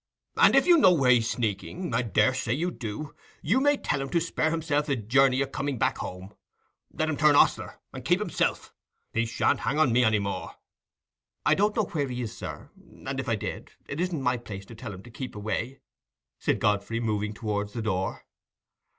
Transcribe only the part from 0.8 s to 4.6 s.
where he's sneaking—I daresay you do—you may tell him to spare